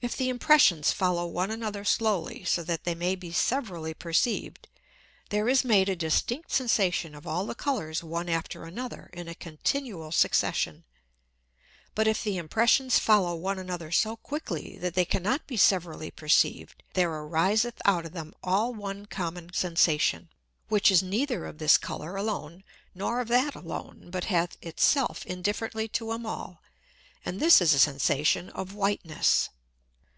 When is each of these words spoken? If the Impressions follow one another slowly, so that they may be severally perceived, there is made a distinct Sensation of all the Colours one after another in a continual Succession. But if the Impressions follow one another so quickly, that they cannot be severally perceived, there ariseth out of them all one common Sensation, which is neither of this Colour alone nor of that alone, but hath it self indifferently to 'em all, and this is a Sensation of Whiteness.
If 0.00 0.16
the 0.16 0.28
Impressions 0.28 0.92
follow 0.92 1.26
one 1.26 1.50
another 1.50 1.84
slowly, 1.84 2.44
so 2.44 2.62
that 2.62 2.84
they 2.84 2.94
may 2.94 3.16
be 3.16 3.32
severally 3.32 3.94
perceived, 3.94 4.68
there 5.30 5.48
is 5.48 5.64
made 5.64 5.88
a 5.88 5.96
distinct 5.96 6.52
Sensation 6.52 7.16
of 7.16 7.26
all 7.26 7.46
the 7.46 7.56
Colours 7.56 8.04
one 8.04 8.28
after 8.28 8.62
another 8.62 9.10
in 9.12 9.26
a 9.26 9.34
continual 9.34 10.12
Succession. 10.12 10.84
But 11.96 12.06
if 12.06 12.22
the 12.22 12.36
Impressions 12.36 13.00
follow 13.00 13.34
one 13.34 13.58
another 13.58 13.90
so 13.90 14.14
quickly, 14.16 14.78
that 14.78 14.94
they 14.94 15.04
cannot 15.04 15.48
be 15.48 15.56
severally 15.56 16.12
perceived, 16.12 16.80
there 16.94 17.12
ariseth 17.12 17.82
out 17.84 18.06
of 18.06 18.12
them 18.12 18.34
all 18.40 18.72
one 18.72 19.04
common 19.04 19.52
Sensation, 19.52 20.28
which 20.68 20.92
is 20.92 21.02
neither 21.02 21.44
of 21.44 21.58
this 21.58 21.76
Colour 21.76 22.14
alone 22.14 22.62
nor 22.94 23.18
of 23.20 23.26
that 23.26 23.56
alone, 23.56 24.10
but 24.12 24.26
hath 24.26 24.56
it 24.62 24.78
self 24.78 25.26
indifferently 25.26 25.88
to 25.88 26.12
'em 26.12 26.24
all, 26.24 26.62
and 27.24 27.40
this 27.40 27.60
is 27.60 27.74
a 27.74 27.80
Sensation 27.80 28.48
of 28.50 28.74
Whiteness. 28.74 29.48